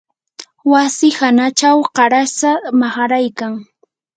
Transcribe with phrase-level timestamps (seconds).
[0.71, 3.53] wasi hanachaw qaratsa maharaykan